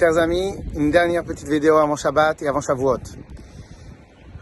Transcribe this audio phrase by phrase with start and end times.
[0.00, 2.96] chers amis, une dernière petite vidéo avant Shabbat et avant Shavuot.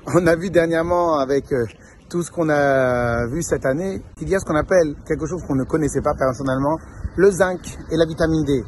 [0.06, 1.66] On a vu dernièrement avec euh,
[2.08, 5.42] tout ce qu'on a vu cette année qu'il y a ce qu'on appelle quelque chose
[5.42, 6.78] qu'on ne connaissait pas personnellement,
[7.16, 7.58] le zinc
[7.90, 8.62] et la vitamine D.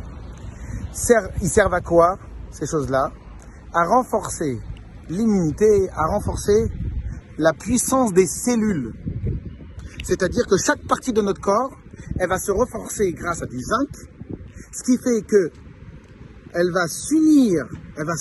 [1.41, 2.19] Ils servent à quoi
[2.51, 3.13] ces choses-là?
[3.73, 4.59] À renforcer
[5.09, 6.73] l'immunité, à renforcer
[7.39, 8.93] la puissance des cellules.
[10.03, 11.71] C'est-à-dire que chaque partie de notre corps,
[12.19, 13.91] elle va se renforcer grâce à du zinc,
[14.73, 15.53] ce qui fait que
[16.55, 17.65] elle va s'unir,
[17.97, 18.17] elle va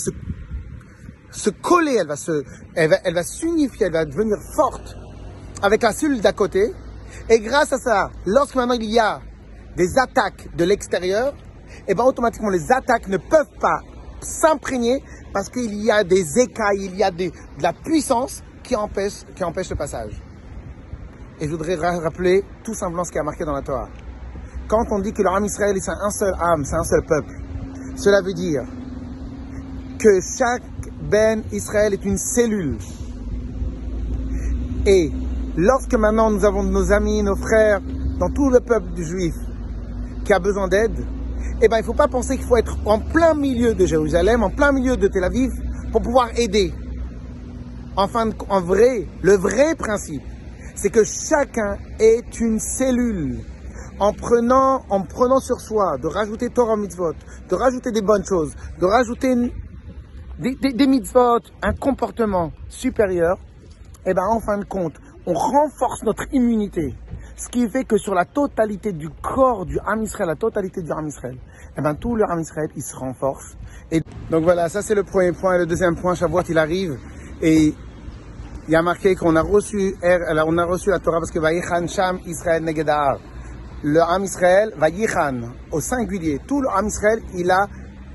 [1.31, 2.43] se, coller, elle va se,
[2.75, 4.95] elle elle va s'unifier, elle va devenir forte
[5.61, 6.73] avec la cellule d'à côté.
[7.29, 9.21] Et grâce à ça, lorsque maintenant il y a
[9.75, 11.33] des attaques de l'extérieur,
[11.88, 13.81] et eh ben automatiquement les attaques ne peuvent pas
[14.21, 19.23] s'imprégner parce qu'il y a des écailles, il y a de la puissance qui empêche,
[19.38, 20.22] le passage.
[21.39, 23.89] Et je voudrais rappeler tout simplement ce qui a marqué dans la Torah.
[24.67, 27.33] Quand on dit que le Israël est un seul âme, c'est un seul peuple,
[28.00, 28.64] cela veut dire
[30.00, 30.64] que chaque
[31.11, 32.78] Ben Israël est une cellule.
[34.86, 35.11] Et
[35.58, 37.81] lorsque maintenant nous avons nos amis, nos frères,
[38.17, 39.33] dans tout le peuple juif
[40.23, 40.95] qui a besoin d'aide,
[41.61, 44.44] eh ben, il ne faut pas penser qu'il faut être en plein milieu de Jérusalem,
[44.44, 45.52] en plein milieu de Tel Aviv,
[45.91, 46.73] pour pouvoir aider.
[47.97, 50.22] Enfin, en vrai, le vrai principe,
[50.75, 53.39] c'est que chacun est une cellule
[54.00, 57.14] en prenant, en prenant sur soi de rajouter Torah mitzvot,
[57.50, 59.36] de rajouter des bonnes choses, de rajouter
[60.39, 63.38] des, mitzvot, un comportement supérieur,
[64.06, 64.94] eh ben en fin de compte,
[65.25, 66.95] on renforce notre immunité.
[67.36, 70.91] Ce qui fait que sur la totalité du corps du Ham Israël, la totalité du
[70.91, 71.38] Ham Israël,
[71.78, 73.58] eh ben tout le Ham Israël, il se renforce.
[74.30, 75.56] Donc voilà, ça c'est le premier point.
[75.56, 76.97] Et le deuxième point, Shavuot, il arrive
[77.41, 77.73] et
[78.67, 81.88] il y a marqué qu'on a reçu, on a reçu la Torah parce que Vaïchan
[81.88, 83.18] Sham Israël Negedar
[83.84, 86.40] le Ham Israël va yichan au singulier.
[86.47, 87.67] Tout le Ham Israël, il a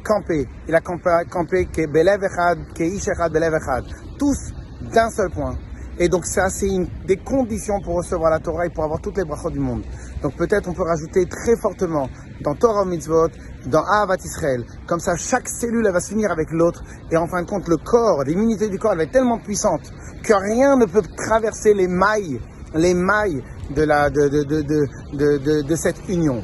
[0.05, 0.47] campé.
[0.69, 3.85] Il a campé, campé que Belev Echad, que Echad, Belev Echad.
[4.19, 4.53] Tous
[4.93, 5.57] d'un seul point.
[5.99, 6.67] Et donc ça, c'est
[7.07, 9.85] des conditions pour recevoir la Torah et pour avoir toutes les brachot du monde.
[10.23, 12.09] Donc peut-être on peut rajouter très fortement
[12.43, 13.29] dans Torah Mitzvot,
[13.67, 14.65] dans Ahavat Israël.
[14.89, 16.83] Comme ça, chaque cellule elle va s'unir avec l'autre.
[17.13, 19.93] Et en fin de compte, le corps, l'immunité du corps, elle va être tellement puissante
[20.25, 22.41] que rien ne peut traverser les mailles,
[22.75, 26.43] les mailles de, la, de, de, de, cette union.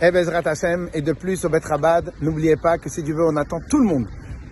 [0.00, 3.36] Et Bezrat Hashem, et de plus au Betrabad, n'oubliez pas que si Dieu veut, on
[3.36, 4.06] attend tout le monde,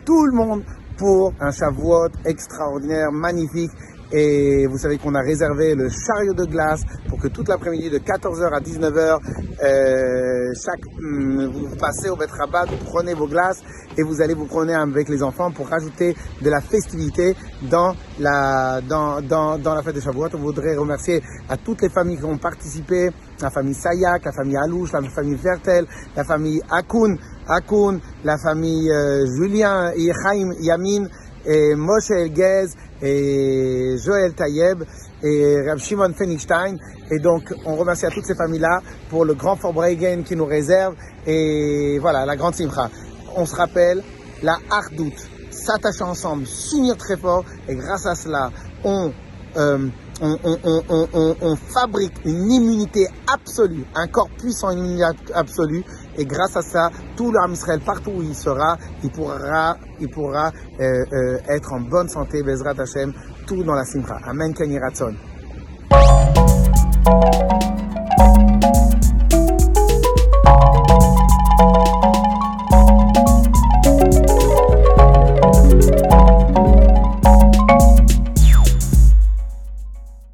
[0.04, 0.62] tout le monde
[0.96, 3.70] pour un Shavuot extraordinaire, magnifique.
[4.12, 7.98] Et vous savez qu'on a réservé le chariot de glace pour que toute l'après-midi de
[7.98, 9.18] 14h à 19h,
[9.62, 13.60] euh, chaque, mm, vous passez au Betrabat, vous prenez vos glaces
[13.96, 17.34] et vous allez vous prenez avec les enfants pour rajouter de la festivité
[17.70, 20.28] dans la, dans, dans, dans la fête de Shavuot.
[20.34, 24.56] On voudrait remercier à toutes les familles qui ont participé, la famille Sayak, la famille
[24.56, 25.86] Alouche, la famille Vertel,
[26.16, 27.18] la famille Akoun,
[27.48, 31.08] Akoun, la famille euh, Julien, Yechaim, Yamin,
[31.46, 32.68] et Moshe Elgez,
[33.02, 34.84] et Joël Tayeb
[35.22, 36.76] et Rab Shimon Fenigstein.
[37.10, 38.80] Et donc, on remercie à toutes ces familles-là
[39.10, 40.94] pour le grand Forbregen qui nous réserve.
[41.26, 42.90] Et voilà, la grande Simcha.
[43.36, 44.02] On se rappelle,
[44.42, 45.12] la Hardout,
[45.50, 47.44] s'attacher ensemble, s'unir très fort.
[47.68, 48.50] Et grâce à cela,
[48.84, 49.12] on,
[49.56, 49.88] euh,
[50.20, 55.84] on, fabrique une immunité absolue, un corps puissant, une immunité absolue.
[56.18, 60.52] Et grâce à ça, tout l'homme Israël, partout où il sera, il pourra, il pourra
[60.80, 63.12] euh, euh, être en bonne santé, Bezrat Hashem,
[63.46, 64.18] tout dans la Simcha.
[64.26, 65.14] Amen, Kenny Ratson.